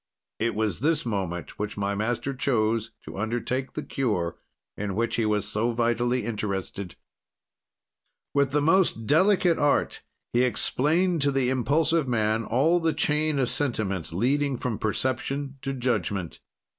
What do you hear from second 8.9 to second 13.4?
delicate art, he explained to the impulsive man all the chain